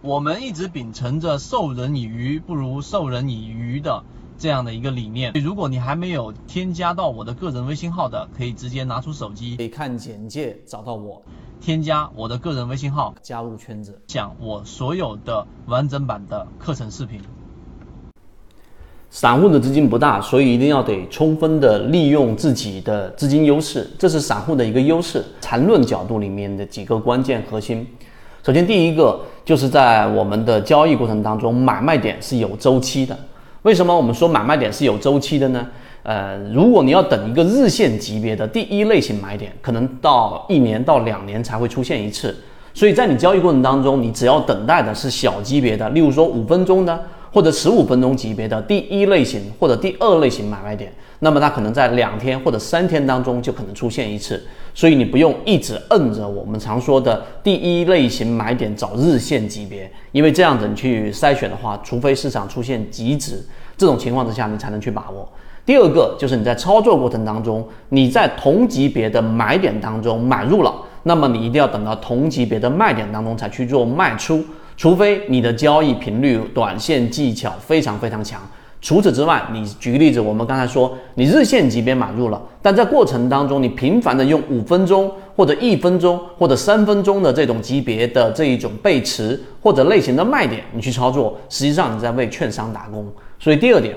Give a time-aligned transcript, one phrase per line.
[0.00, 4.04] 我们一直秉承着授人以鱼不如授人以渔的
[4.38, 5.32] 这样的一个理念。
[5.42, 11.20] 如果你还没有添加到我的个人微信号的，可以直接拿出手机，可以看简介找到我，
[11.60, 17.20] 添加我的个人微信号，加入圈子，讲我所有的完整版的课程视频。
[19.10, 25.24] 散户的资金不大，所以一定要得充分的利用自己的资金优势，这是散户的一个优势。
[25.40, 27.84] 缠论角度里面的几个关键核心，
[28.48, 33.14] 首先第一个就是在我们的交易过程当中，买卖点是有周期的。
[33.60, 35.66] 为什么我们说买卖点是有周期的呢？
[36.02, 42.34] 呃，如果你要等一个日线级别的第一类型买点，可能到一年到两年才会出现一次。
[42.72, 46.98] 所以在你交易过程当中，你只要等待的是小级别的，例如说五分钟的。
[47.32, 54.42] 或者十五分钟级别的第一类型或者第二类型买卖点，那么它可能在两天或者三天当中就可能出现一次，
[54.74, 63.44] 所以你不用一直摁着我们常说的第一类型买点找日线级别，因为这样子你去筛选的话，除非市场出现极值，
[63.76, 65.28] 这种情况之下你才能去把握。
[65.66, 74.42] 第二个就是你在操作过程当中，你在同级别的买点当中买入了，那么你一定要等到同级别的卖点当中才去做卖出。
[74.78, 78.40] 除非你的交易频率、短线技巧非常非常强，
[78.80, 93.04] 除此之外，你举个例子，我们刚才说你日线级别买入了，但在过程当中你频繁的用五分钟或者一分钟或者三分钟的这种级别的这一种背驰或者类型的卖点，你去操作，实际上你在为券商打工。
[93.40, 93.96] 所以第二点，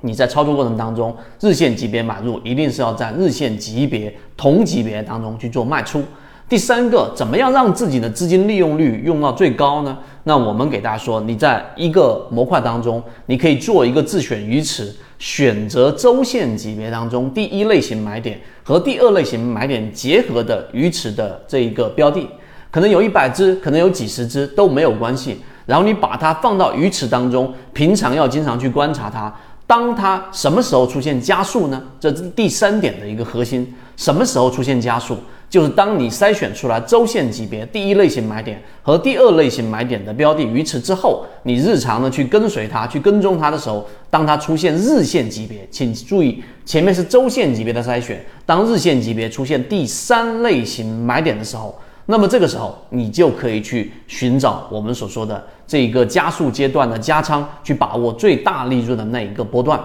[0.00, 6.02] 你在操作过程当中，日线级别买入一定是要在日线级别同级别当中去做卖出。
[6.48, 9.98] 第三个，怎么样让自己的资金利用率用到最高呢？
[10.24, 22.26] 那我们给大家说，你在一个模块当中，你可以做一个自选鱼池，选择周线级别当中第一类型买点和第二类型买点结合的鱼池的这一个标的，
[22.70, 25.38] 可能有一百只，可能有几十只都没有关系。
[25.66, 29.30] 然后你把它放到鱼池当中，平常要经常去观察它，
[29.66, 31.82] 当它什么时候出现加速呢？
[32.00, 35.18] 这是第三点的一个核心，什么时候出现加速？
[35.50, 59.80] 就是当你筛选出来周线级别第一类型买点和第二类型买点的标的，于此之后，你日常呢去跟随它、去跟踪它的时候，当它出现日线级别，请注意前面是周线级别的筛选，当日线级别出现第三类型买点的时候，那么这个时候你就可以去寻找我们所说的这一个加速阶段的加仓，去把握最大利润的那一个波段。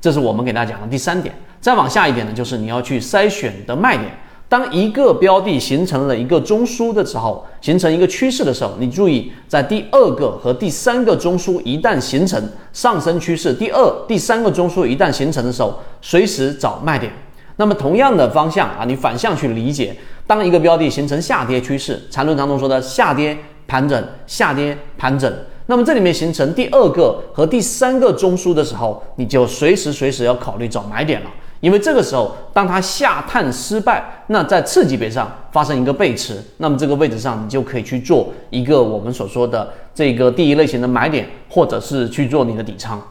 [0.00, 1.34] 这是我们给大家讲的第三点。
[1.60, 4.08] 再往下一点呢，就是你要去筛选的卖点。
[4.48, 12.42] 当一个标的形成了一个中枢的时候，形成一个趋势的时候，你注意，在第二个和第三个中枢一旦形成
[12.72, 17.12] 上升趋势，第二、第三个中枢一旦形成的时候，随时找卖点。
[17.56, 19.94] 那么同样的方向啊，你反向去理解，
[20.26, 25.30] 当一个标的形成下跌趋势，缠论当中说的下跌盘整、下跌盘整，
[25.66, 31.30] 那么这里面形成第二个和第三个中枢的时候，你就随时随时要考虑找买点了。
[31.60, 43.02] 因为这个时候，当它下探失败，那在次级别上发生一个背驰，那么这个位置上你就可以去做一个我们所说的这个第一类型的买点，或者是去做你的底仓。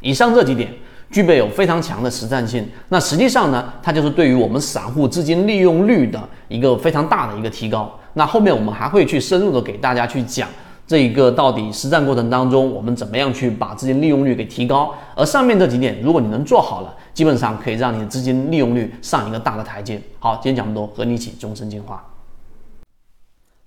[0.00, 0.72] 以上这几点
[1.10, 7.96] 具备有非常强的实战性，那实际上呢，它就是对于我们散户资金利用率的一个非常大的一个提高。
[8.14, 10.48] 那后面我们还会去深入的给大家去讲。
[10.88, 14.94] 这一个到底实战过程当中，我们怎么样去把资金利用率给提高？
[15.14, 20.00] 而上面这几点，如果你能做好了，基本上可以让你的资金利用率上一个大的台阶。
[20.18, 22.02] 好，今天讲这么多，和你一起终身进化。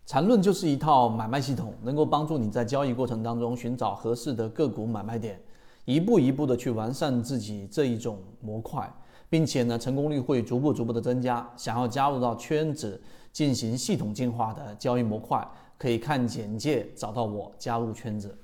[0.07, 5.39] 缠论就是一套买卖系统，能够帮助你在交易过程当中寻找合适的个股买卖点，
[5.85, 8.91] 一步一步的去完善自己这一种模块，
[9.29, 11.47] 并且呢，成功率会逐步逐步的增加。
[11.55, 12.99] 想要加入到圈子
[13.31, 15.47] 进行系统进化的交易模块。
[15.81, 18.37] 可以看简介找到我，加入圈子。